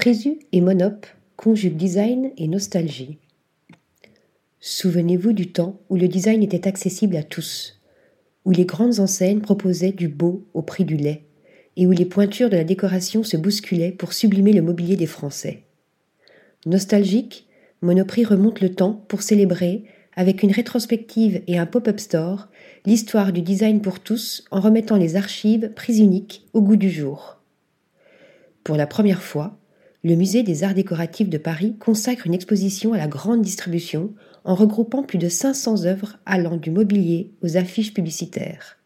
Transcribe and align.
Présu 0.00 0.38
et 0.52 0.62
Monop 0.62 1.04
conjuguent 1.36 1.76
design 1.76 2.30
et 2.38 2.48
nostalgie. 2.48 3.18
Souvenez-vous 4.58 5.34
du 5.34 5.52
temps 5.52 5.78
où 5.90 5.96
le 5.96 6.08
design 6.08 6.42
était 6.42 6.66
accessible 6.66 7.16
à 7.16 7.22
tous, 7.22 7.82
où 8.46 8.50
les 8.50 8.64
grandes 8.64 8.98
enseignes 8.98 9.42
proposaient 9.42 9.92
du 9.92 10.08
beau 10.08 10.46
au 10.54 10.62
prix 10.62 10.86
du 10.86 10.96
lait, 10.96 11.24
et 11.76 11.86
où 11.86 11.90
les 11.90 12.06
pointures 12.06 12.48
de 12.48 12.56
la 12.56 12.64
décoration 12.64 13.22
se 13.22 13.36
bousculaient 13.36 13.92
pour 13.92 14.14
sublimer 14.14 14.54
le 14.54 14.62
mobilier 14.62 14.96
des 14.96 15.04
Français. 15.04 15.64
Nostalgique, 16.64 17.46
Monoprix 17.82 18.24
remonte 18.24 18.62
le 18.62 18.74
temps 18.74 19.04
pour 19.06 19.20
célébrer, 19.20 19.84
avec 20.16 20.42
une 20.42 20.52
rétrospective 20.52 21.42
et 21.46 21.58
un 21.58 21.66
pop-up 21.66 22.00
store, 22.00 22.48
l'histoire 22.86 23.34
du 23.34 23.42
design 23.42 23.82
pour 23.82 24.00
tous 24.00 24.46
en 24.50 24.60
remettant 24.60 24.96
les 24.96 25.16
archives 25.16 25.74
prises 25.74 25.98
uniques 25.98 26.46
au 26.54 26.62
goût 26.62 26.76
du 26.76 26.90
jour. 26.90 27.42
Pour 28.64 28.78
la 28.78 28.86
première 28.86 29.22
fois, 29.22 29.58
le 30.02 30.14
Musée 30.14 30.42
des 30.42 30.64
Arts 30.64 30.74
décoratifs 30.74 31.28
de 31.28 31.36
Paris 31.36 31.76
consacre 31.78 32.26
une 32.26 32.34
exposition 32.34 32.94
à 32.94 32.98
la 32.98 33.06
grande 33.06 33.42
distribution 33.42 34.14
en 34.44 34.54
regroupant 34.54 35.02
plus 35.02 35.18
de 35.18 35.28
500 35.28 35.84
œuvres 35.84 36.18
allant 36.24 36.56
du 36.56 36.70
mobilier 36.70 37.32
aux 37.42 37.58
affiches 37.58 37.92
publicitaires. 37.92 38.78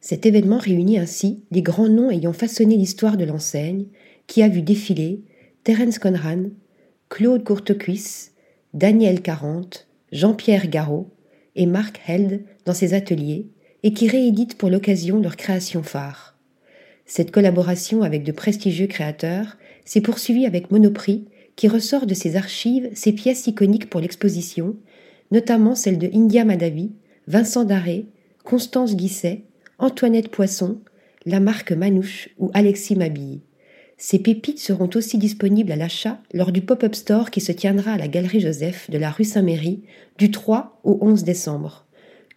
Cet 0.00 0.24
événement 0.24 0.58
réunit 0.58 0.98
ainsi 0.98 1.44
les 1.50 1.62
grands 1.62 1.88
noms 1.88 2.10
ayant 2.10 2.32
façonné 2.32 2.76
l'histoire 2.76 3.16
de 3.16 3.24
l'enseigne, 3.24 3.86
qui 4.26 4.42
a 4.42 4.48
vu 4.48 4.62
défiler 4.62 5.22
Terence 5.64 5.98
Conran, 5.98 6.50
Claude 7.08 7.44
Courtecuisse, 7.44 8.32
Daniel 8.74 9.20
Quarante, 9.20 9.88
Jean-Pierre 10.12 10.68
Garot 10.68 11.10
et 11.56 11.66
Marc 11.66 12.00
Held 12.06 12.44
dans 12.64 12.72
ses 12.72 12.94
ateliers 12.94 13.48
et 13.82 13.92
qui 13.92 14.08
rééditent 14.08 14.56
pour 14.56 14.70
l'occasion 14.70 15.20
leurs 15.20 15.36
créations 15.36 15.82
phares. 15.82 16.31
Cette 17.06 17.30
collaboration 17.30 18.02
avec 18.02 18.22
de 18.22 18.32
prestigieux 18.32 18.86
créateurs 18.86 19.56
s'est 19.84 20.00
poursuivie 20.00 20.46
avec 20.46 20.70
Monoprix 20.70 21.26
qui 21.56 21.68
ressort 21.68 22.06
de 22.06 22.14
ses 22.14 22.36
archives 22.36 22.90
ses 22.94 23.12
pièces 23.12 23.46
iconiques 23.46 23.90
pour 23.90 24.00
l'exposition, 24.00 24.76
notamment 25.30 25.74
celles 25.74 25.98
de 25.98 26.08
India 26.14 26.44
Madavi, 26.44 26.92
Vincent 27.26 27.64
Daré, 27.64 28.06
Constance 28.44 28.96
Guisset, 28.96 29.44
Antoinette 29.78 30.28
Poisson, 30.28 30.78
la 31.26 31.40
marque 31.40 31.72
Manouche 31.72 32.28
ou 32.38 32.50
Alexis 32.54 32.96
Mabille. 32.96 33.40
Ces 33.96 34.18
pépites 34.18 34.58
seront 34.58 34.90
aussi 34.94 35.18
disponibles 35.18 35.70
à 35.70 35.76
l'achat 35.76 36.20
lors 36.32 36.50
du 36.50 36.62
pop-up 36.62 36.94
store 36.94 37.30
qui 37.30 37.40
se 37.40 37.52
tiendra 37.52 37.92
à 37.92 37.98
la 37.98 38.08
Galerie 38.08 38.40
Joseph 38.40 38.90
de 38.90 38.98
la 38.98 39.10
rue 39.10 39.24
Saint-Méry 39.24 39.82
du 40.18 40.30
3 40.30 40.80
au 40.82 40.98
11 41.00 41.22
décembre. 41.22 41.86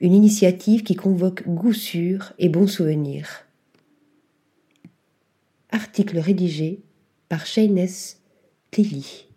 Une 0.01 0.13
initiative 0.13 0.83
qui 0.83 0.95
convoque 0.95 1.47
goût 1.47 1.73
sûr 1.73 2.33
et 2.37 2.49
bons 2.49 2.67
souvenirs. 2.67 3.44
Article 5.97 6.19
rédigé 6.19 6.81
par 7.29 7.45
Shayness 7.45 8.21
Lily. 8.75 9.29